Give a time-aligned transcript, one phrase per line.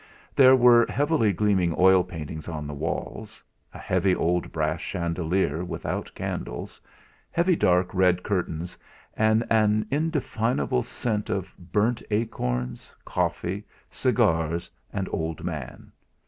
[0.35, 6.11] There were heavily gleaming oil paintings on the walls, a heavy old brass chandelier without
[6.15, 6.81] candles,
[7.29, 8.75] heavy dark red curtains,
[9.13, 15.91] and an indefinable scent of burnt acorns, coffee, cigars, and old man.